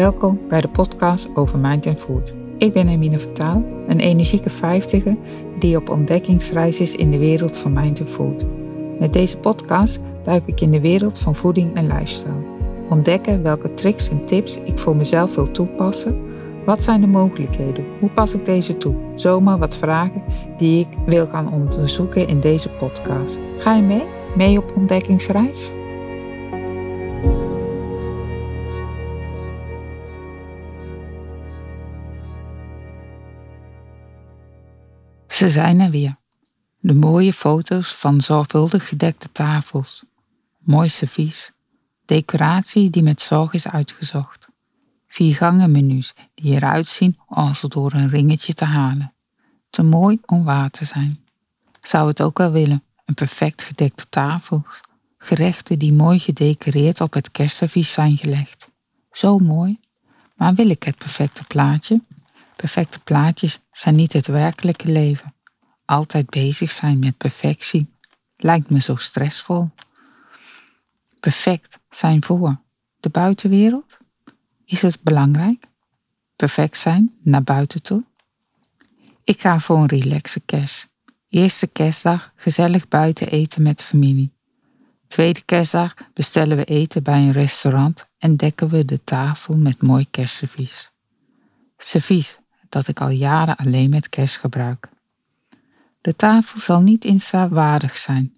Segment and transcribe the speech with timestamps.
[0.00, 2.34] Welkom bij de podcast over Mind and Food.
[2.58, 5.16] Ik ben Emine Vertaal, een energieke vijftiger
[5.58, 8.44] die op ontdekkingsreis is in de wereld van Mind and Food.
[8.98, 12.44] Met deze podcast duik ik in de wereld van voeding en lifestyle.
[12.88, 16.20] Ontdekken welke tricks en tips ik voor mezelf wil toepassen.
[16.64, 17.84] Wat zijn de mogelijkheden?
[17.98, 18.94] Hoe pas ik deze toe?
[19.14, 20.22] Zomaar wat vragen
[20.58, 23.38] die ik wil gaan onderzoeken in deze podcast.
[23.58, 24.04] Ga je mee?
[24.36, 25.70] Mee op ontdekkingsreis?
[35.40, 36.14] Ze zijn er weer.
[36.80, 40.02] De mooie foto's van zorgvuldig gedekte tafels.
[40.58, 41.52] Mooi servies.
[42.04, 44.48] Decoratie die met zorg is uitgezocht.
[45.08, 49.12] Vier gangen menus die eruit zien als door een ringetje te halen.
[49.70, 51.20] Te mooi om waar te zijn.
[51.82, 54.64] Zou het ook wel willen, een perfect gedekte tafel.
[55.18, 58.68] Gerechten die mooi gedecoreerd op het kerstservies zijn gelegd.
[59.12, 59.78] Zo mooi.
[60.34, 62.00] Maar wil ik het perfecte plaatje?
[62.60, 65.34] Perfecte plaatjes zijn niet het werkelijke leven.
[65.84, 67.94] Altijd bezig zijn met perfectie
[68.36, 69.70] lijkt me zo stressvol.
[71.20, 72.56] Perfect zijn voor
[73.00, 73.96] de buitenwereld?
[74.64, 75.64] Is het belangrijk?
[76.36, 78.02] Perfect zijn naar buiten toe?
[79.24, 80.86] Ik ga voor een relaxe kerst.
[81.28, 84.30] Eerste kerstdag gezellig buiten eten met familie.
[85.06, 90.06] Tweede kerstdag bestellen we eten bij een restaurant en dekken we de tafel met mooi
[90.10, 90.90] kerstservies.
[91.78, 92.38] Servies
[92.70, 94.88] dat ik al jaren alleen met kerst gebruik.
[96.00, 98.32] De tafel zal niet instaarwaardig zijn,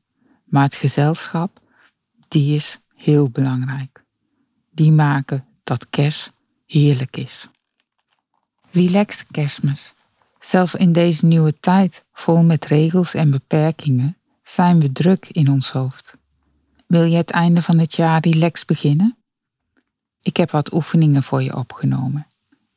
[0.45, 1.61] maar het gezelschap,
[2.29, 4.03] die is heel belangrijk.
[4.71, 6.33] Die maken dat kerst
[6.67, 7.49] heerlijk is.
[8.71, 9.93] Relax kerstmis.
[10.41, 15.71] Zelfs in deze nieuwe tijd, vol met regels en beperkingen, zijn we druk in ons
[15.71, 16.13] hoofd.
[16.87, 19.17] Wil je het einde van het jaar relax beginnen?
[20.23, 22.27] Ik heb wat oefeningen voor je opgenomen.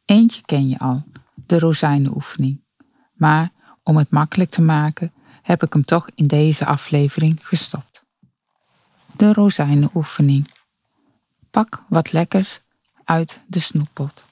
[0.06, 1.04] Eentje ken je al,
[1.50, 2.62] de rozijnenoefening.
[3.14, 3.52] Maar
[3.84, 8.02] om het makkelijk te maken, heb ik hem toch in deze aflevering gestopt.
[9.12, 10.54] De rozijnenoefening.
[11.52, 12.60] Pak wat lekkers
[13.04, 14.26] uit de snoeppot.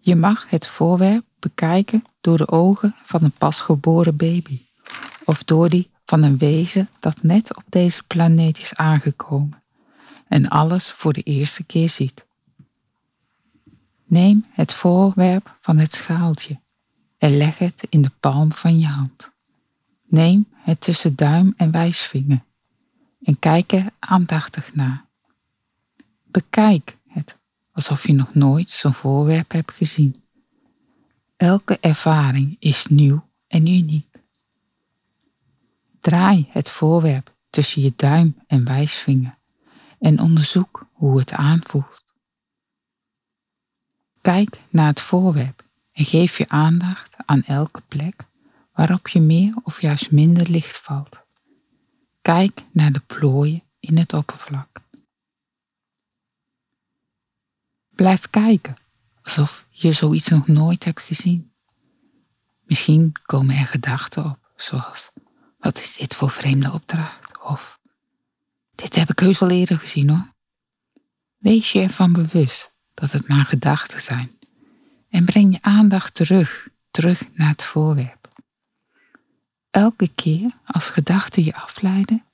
[0.00, 4.60] Je mag het voorwerp bekijken door de ogen van een pasgeboren baby
[5.24, 9.62] of door die van een wezen dat net op deze planeet is aangekomen
[10.28, 12.24] en alles voor de eerste keer ziet.
[14.12, 16.58] Neem het voorwerp van het schaaltje
[17.18, 19.30] en leg het in de palm van je hand.
[20.02, 22.42] Neem het tussen duim en wijsvinger
[23.24, 25.04] en kijk er aandachtig naar.
[26.24, 27.36] Bekijk het
[27.72, 30.22] alsof je nog nooit zo'n voorwerp hebt gezien.
[31.36, 34.16] Elke ervaring is nieuw en uniek.
[36.00, 39.38] Draai het voorwerp tussen je duim en wijsvinger
[39.98, 42.01] en onderzoek hoe het aanvoelt.
[44.22, 48.24] Kijk naar het voorwerp en geef je aandacht aan elke plek
[48.72, 51.16] waarop je meer of juist minder licht valt.
[52.20, 54.80] Kijk naar de plooien in het oppervlak.
[57.94, 58.76] Blijf kijken,
[59.22, 61.52] alsof je zoiets nog nooit hebt gezien.
[62.62, 65.10] Misschien komen er gedachten op, zoals:
[65.58, 67.42] wat is dit voor vreemde opdracht?
[67.42, 67.78] Of
[68.74, 70.32] dit heb ik heus al eerder gezien hoor.
[71.38, 74.32] Wees je ervan bewust dat het maar gedachten zijn
[75.10, 78.22] en breng je aandacht terug, terug naar het voorwerp.
[79.70, 82.24] Elke keer als gedachten je afleiden,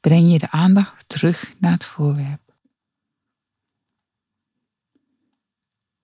[0.00, 2.40] breng je de aandacht terug naar het voorwerp.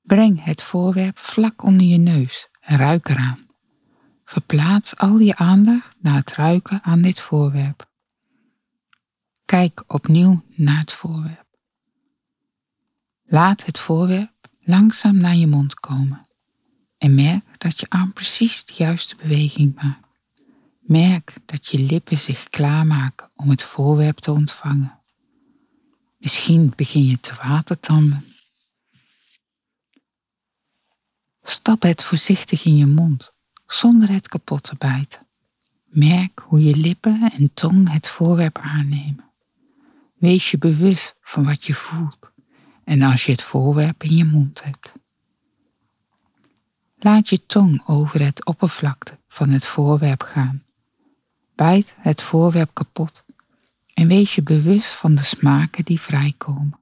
[0.03, 3.39] Breng het voorwerp vlak onder je neus en ruik eraan.
[4.25, 7.89] Verplaats al je aandacht naar het ruiken aan dit voorwerp.
[9.45, 11.46] Kijk opnieuw naar het voorwerp.
[13.29, 16.29] Laat het voorwerp langzaam naar je mond komen
[16.99, 20.07] en merk dat je arm precies de juiste beweging maakt.
[20.81, 24.99] Merk dat je lippen zich klaarmaken om het voorwerp te ontvangen.
[26.19, 28.25] Misschien begin je te watertanden.
[31.45, 33.33] Stap het voorzichtig in je mond,
[33.67, 35.27] zonder het kapot te bijten.
[35.85, 39.25] Merk hoe je lippen en tong het voorwerp aannemen.
[40.15, 42.35] Wees je bewust van wat je voelt
[42.87, 44.93] en als je het voorwerp in je mond hebt.
[46.99, 50.63] Laat je tong over het oppervlakte van het voorwerp gaan.
[51.55, 53.23] Bijt het voorwerp kapot
[53.95, 56.81] en wees je bewust van de smaken die vrijkomen.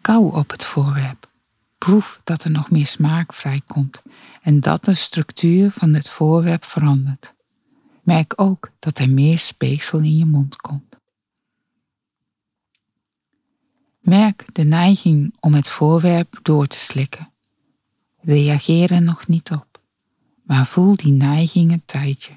[0.00, 1.28] Kauw op het voorwerp.
[1.78, 4.02] Proef dat er nog meer smaak vrijkomt
[4.42, 7.32] en dat de structuur van het voorwerp verandert.
[8.02, 10.96] Merk ook dat er meer speeksel in je mond komt.
[14.08, 17.28] Merk de neiging om het voorwerp door te slikken.
[18.20, 19.80] Reageer er nog niet op,
[20.42, 22.32] maar voel die neiging een tijdje.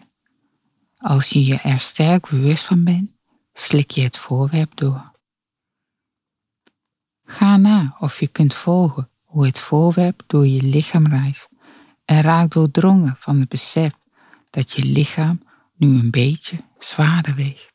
[0.97, 3.13] Als je je er sterk bewust van bent,
[3.53, 5.11] slik je het voorwerp door.
[7.25, 11.49] Ga na of je kunt volgen hoe het voorwerp door je lichaam reist
[12.05, 13.93] en raak doordrongen van het besef
[14.49, 15.43] dat je lichaam
[15.75, 17.70] nu een beetje zwaarder weegt.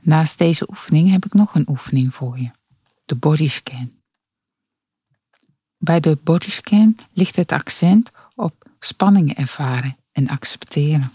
[0.00, 2.50] Naast deze oefening heb ik nog een oefening voor je,
[3.04, 3.90] de bodyscan.
[5.78, 11.12] Bij de bodyscan ligt het accent op spanningen ervaren en accepteren.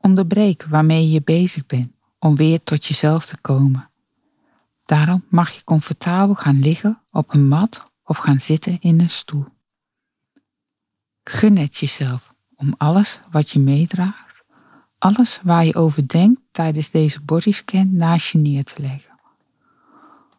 [0.00, 3.88] Onderbreek waarmee je bezig bent om weer tot jezelf te komen.
[4.86, 9.46] Daarom mag je comfortabel gaan liggen op een mat of gaan zitten in een stoel.
[11.24, 14.29] Gun het jezelf om alles wat je meedraagt,
[15.00, 19.18] alles waar je over denkt tijdens deze bodyscan naast je neer te leggen.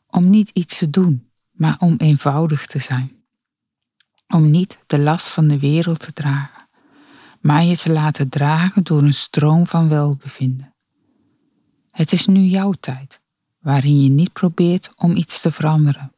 [0.08, 3.12] Om niet iets te doen, maar om eenvoudig te zijn.
[4.28, 6.68] Om niet de last van de wereld te dragen,
[7.40, 10.74] maar je te laten dragen door een stroom van welbevinden.
[11.92, 13.20] Het is nu jouw tijd,
[13.60, 16.14] waarin je niet probeert om iets te veranderen,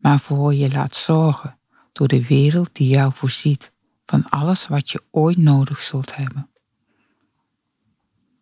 [0.00, 1.58] maar voor je laat zorgen
[1.92, 3.70] door de wereld die jou voorziet
[4.06, 6.49] van alles wat je ooit nodig zult hebben.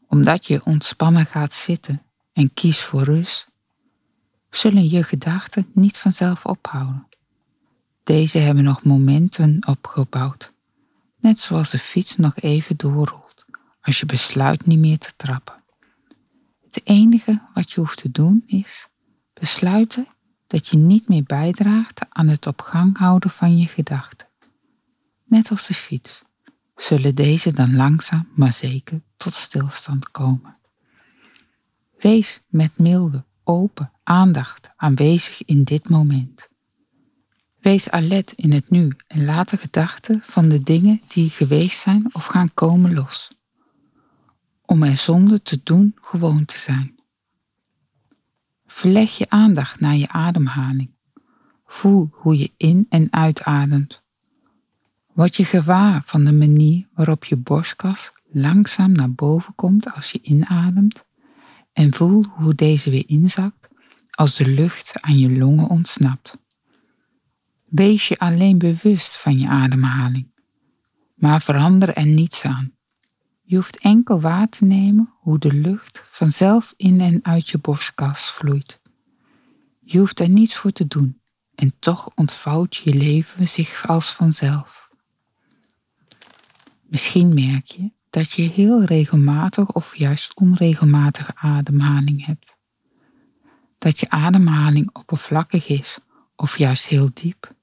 [0.09, 2.03] Omdat je ontspannen gaat zitten
[2.33, 3.47] en kiest voor rust,
[4.51, 7.07] zullen je gedachten niet vanzelf ophouden.
[8.05, 10.53] Deze hebben nog momenten opgebouwd,
[11.21, 13.45] net zoals de fiets nog even doorrolt
[13.83, 15.55] als je besluit niet meer te trappen.
[16.71, 18.87] Het enige wat je hoeft te doen is
[19.33, 20.07] besluiten
[20.47, 24.27] dat je niet meer bijdraagt aan het op gang houden van je gedachten.
[25.25, 26.23] Net als de fiets
[26.77, 30.57] zullen deze dan langzaam maar zeker tot stilstand komen.
[32.01, 36.49] Wees met milde, open aandacht aanwezig in dit moment.
[37.61, 42.15] Wees alert in het nu en laat de gedachten van de dingen die geweest zijn
[42.15, 43.31] of gaan komen los.
[44.65, 46.99] Om er zonder te doen gewoon te zijn.
[48.67, 50.91] Verleg je aandacht naar je ademhaling.
[51.67, 54.01] Voel hoe je in- en uitademt.
[55.13, 60.21] Word je gewaar van de manier waarop je borstkas langzaam naar boven komt als je
[60.23, 61.05] inademt
[61.73, 63.69] en voel hoe deze weer inzakt
[64.11, 66.39] als de lucht aan je longen ontsnapt.
[67.65, 70.27] Wees je alleen bewust van je ademhaling,
[71.15, 72.73] maar verander er niets aan.
[73.43, 78.31] Je hoeft enkel waar te nemen hoe de lucht vanzelf in en uit je borstkas
[78.33, 78.81] vloeit.
[79.81, 81.21] Je hoeft er niets voor te doen
[81.55, 84.89] en toch ontvouwt je leven zich als vanzelf.
[86.83, 92.55] Misschien merk je dat je heel regelmatig of juist onregelmatige ademhaling hebt.
[93.79, 95.99] Dat je ademhaling oppervlakkig is
[96.37, 97.55] of juist heel diep.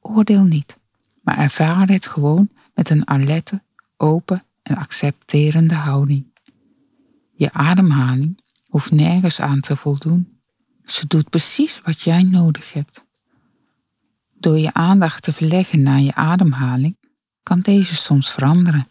[0.00, 0.76] Oordeel niet,
[1.20, 3.62] maar ervaar het gewoon met een alerte,
[3.96, 6.26] open en accepterende houding.
[7.34, 10.38] Je ademhaling hoeft nergens aan te voldoen.
[10.86, 13.04] Ze doet precies wat jij nodig hebt.
[14.34, 16.96] Door je aandacht te verleggen naar je ademhaling
[17.42, 18.88] kan deze soms veranderen.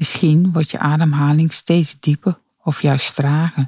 [0.00, 3.66] Misschien wordt je ademhaling steeds dieper of juist trager.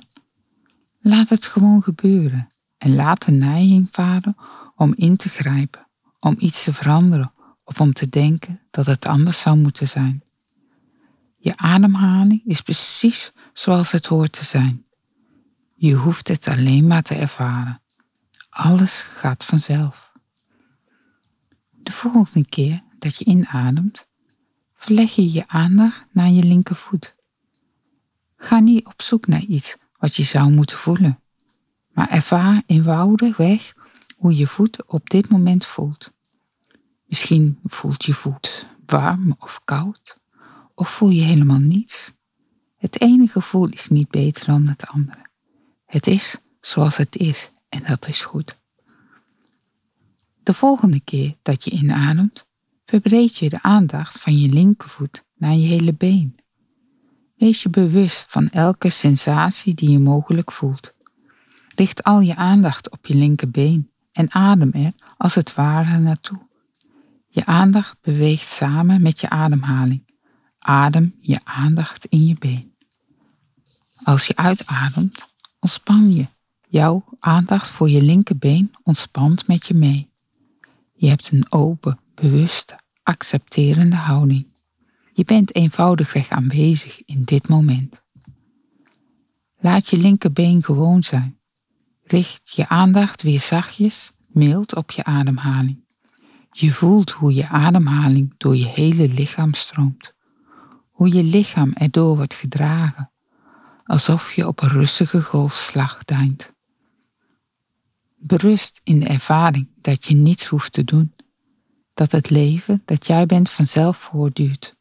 [1.00, 2.46] Laat het gewoon gebeuren
[2.78, 4.36] en laat de neiging varen
[4.76, 5.86] om in te grijpen,
[6.20, 7.32] om iets te veranderen
[7.64, 10.22] of om te denken dat het anders zou moeten zijn.
[11.36, 14.84] Je ademhaling is precies zoals het hoort te zijn.
[15.74, 17.80] Je hoeft het alleen maar te ervaren.
[18.48, 20.12] Alles gaat vanzelf.
[21.70, 24.06] De volgende keer dat je inademt,
[24.82, 27.14] verleg je je aandacht naar je linkervoet.
[28.36, 31.20] Ga niet op zoek naar iets wat je zou moeten voelen,
[31.92, 33.72] maar ervaar eenvoudigweg
[34.16, 36.12] hoe je voet op dit moment voelt.
[37.04, 40.16] Misschien voelt je voet warm of koud,
[40.74, 42.12] of voel je helemaal niets.
[42.76, 45.26] Het ene gevoel is niet beter dan het andere.
[45.86, 48.56] Het is zoals het is en dat is goed.
[50.42, 52.44] De volgende keer dat je inademt,
[52.92, 56.36] verbreed je de aandacht van je linkervoet naar je hele been.
[57.36, 60.92] Wees je bewust van elke sensatie die je mogelijk voelt.
[61.74, 66.38] Richt al je aandacht op je linkerbeen en adem er als het ware naartoe.
[67.28, 70.02] Je aandacht beweegt samen met je ademhaling.
[70.58, 72.74] Adem je aandacht in je been.
[74.02, 75.26] Als je uitademt,
[75.60, 76.26] ontspan je.
[76.68, 80.10] Jouw aandacht voor je linkerbeen ontspant met je mee.
[80.94, 84.52] Je hebt een open, bewuste, accepterende houding.
[85.12, 88.00] Je bent eenvoudigweg aanwezig in dit moment.
[89.58, 91.36] Laat je linkerbeen gewoon zijn,
[92.12, 95.84] Richt je aandacht weer zachtjes, mild op je ademhaling.
[96.50, 100.12] Je voelt hoe je ademhaling door je hele lichaam stroomt.
[100.90, 103.10] Hoe je lichaam erdoor wordt gedragen,
[103.84, 106.52] alsof je op een rustige golfslag deint.
[108.16, 111.12] Berust in de ervaring dat je niets hoeft te doen,
[111.94, 114.74] dat het leven dat jij bent vanzelf voortduurt,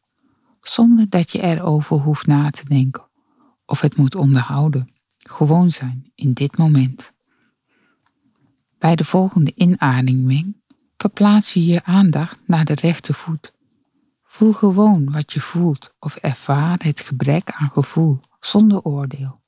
[0.62, 3.02] zonder dat je erover hoeft na te denken
[3.66, 4.88] of het moet onderhouden.
[5.18, 7.12] Gewoon zijn in dit moment.
[8.78, 10.56] Bij de volgende inademing
[10.96, 13.52] verplaats je je aandacht naar de rechtervoet.
[14.24, 19.40] Voel gewoon wat je voelt of ervaar het gebrek aan gevoel zonder oordeel.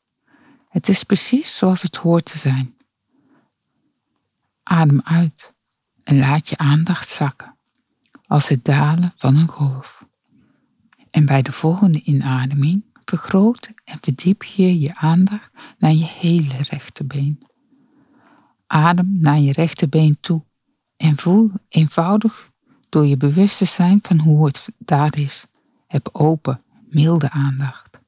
[0.68, 2.76] Het is precies zoals het hoort te zijn.
[4.62, 5.52] Adem uit
[6.04, 7.53] en laat je aandacht zakken,
[8.34, 10.04] als het dalen van een golf.
[11.10, 17.42] En bij de volgende inademing vergroot en verdiep je je aandacht naar je hele rechterbeen.
[18.66, 20.42] Adem naar je rechterbeen toe
[20.96, 22.50] en voel eenvoudig
[22.88, 25.44] door je bewust te zijn van hoe het daar is.
[25.86, 27.98] Heb open, milde aandacht.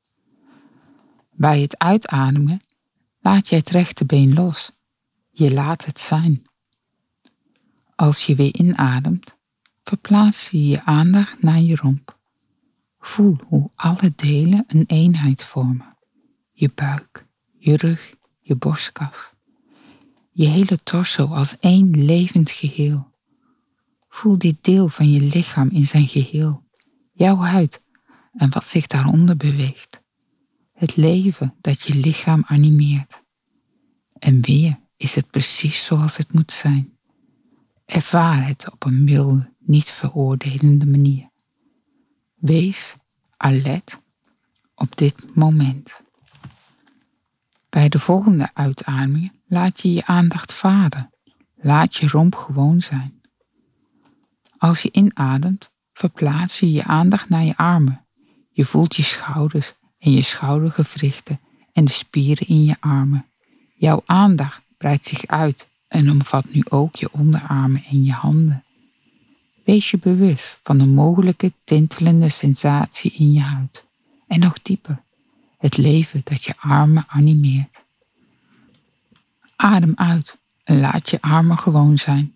[1.30, 2.62] Bij het uitademen
[3.20, 4.70] laat je het rechterbeen los.
[5.30, 6.46] Je laat het zijn.
[7.94, 9.35] Als je weer inademt,
[9.86, 12.16] verplaats je je aandacht naar je romp.
[13.00, 15.96] Voel hoe alle delen een eenheid vormen.
[16.52, 17.24] Je buik,
[17.58, 19.30] je rug, je borstkas.
[20.32, 23.10] Je hele torso als één levend geheel.
[24.08, 26.62] Voel dit deel van je lichaam in zijn geheel.
[27.12, 27.80] Jouw huid
[28.32, 30.00] en wat zich daaronder beweegt.
[30.72, 33.20] Het leven dat je lichaam animeert.
[34.18, 36.94] En weer is het precies zoals het moet zijn.
[37.84, 41.28] Ervaar het op een milde, niet veroordelende manier.
[42.34, 42.94] Wees
[43.36, 43.98] alert
[44.74, 46.00] op dit moment.
[47.68, 51.10] Bij de volgende uitademing laat je je aandacht varen.
[51.54, 53.20] Laat je romp gewoon zijn.
[54.58, 58.04] Als je inademt, verplaats je je aandacht naar je armen.
[58.52, 61.40] Je voelt je schouders en je schoudergewrichten
[61.72, 63.26] en de spieren in je armen.
[63.74, 68.64] Jouw aandacht breidt zich uit en omvat nu ook je onderarmen en je handen.
[69.66, 73.84] Wees je bewust van de mogelijke tintelende sensatie in je huid.
[74.26, 75.02] En nog dieper,
[75.58, 77.76] het leven dat je armen animeert.
[79.56, 82.32] Adem uit en laat je armen gewoon zijn.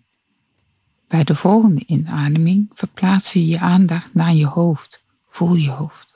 [1.07, 4.99] Bij de volgende inademing verplaats je je aandacht naar je hoofd.
[5.27, 6.15] Voel je hoofd,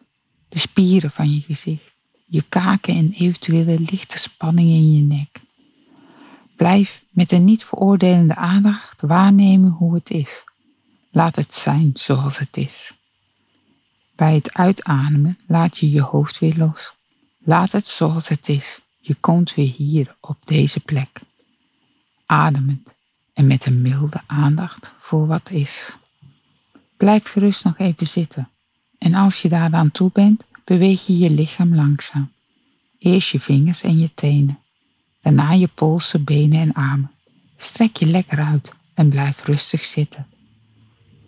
[0.50, 1.94] de spieren van je gezicht,
[2.26, 5.40] je kaken en eventuele lichte spanning in je nek.
[6.56, 10.44] Blijf met een niet veroordelende aandacht waarnemen hoe het is.
[11.16, 12.94] Laat het zijn zoals het is.
[14.16, 16.94] Bij het uitademen laat je je hoofd weer los.
[17.38, 18.80] Laat het zoals het is.
[19.00, 21.20] Je komt weer hier op deze plek.
[22.26, 22.90] Ademend
[23.34, 25.92] en met een milde aandacht voor wat is.
[26.98, 28.50] Blijf gerust nog even zitten.
[28.98, 32.32] En als je daaraan toe bent, beweeg je je lichaam langzaam.
[33.00, 34.60] Eerst je vingers en je tenen.
[35.22, 37.12] Daarna je polsen, benen en armen.
[37.58, 40.28] Strek je lekker uit en blijf rustig zitten.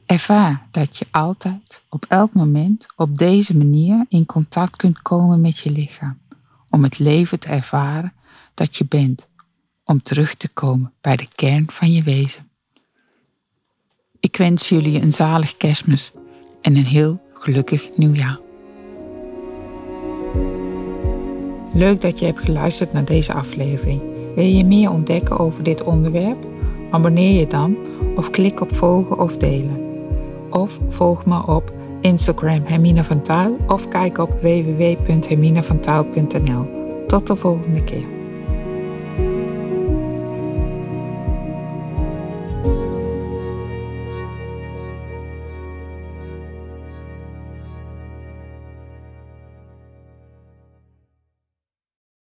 [0.07, 5.57] Ervaar dat je altijd, op elk moment, op deze manier in contact kunt komen met
[5.57, 6.17] je lichaam.
[6.69, 8.13] Om het leven te ervaren
[8.53, 9.27] dat je bent.
[9.83, 12.47] Om terug te komen bij de kern van je wezen.
[14.19, 16.11] Ik wens jullie een zalig kerstmis
[16.61, 18.39] en een heel gelukkig nieuwjaar.
[21.73, 24.01] Leuk dat je hebt geluisterd naar deze aflevering.
[24.35, 26.45] Wil je meer ontdekken over dit onderwerp?
[26.91, 27.77] Abonneer je dan
[28.15, 29.86] of klik op volgen of delen.
[30.57, 36.65] Of volg me op Instagram Hermine van Tuil of kijk op www.herminevantuil.nl.
[37.07, 38.16] Tot de volgende keer.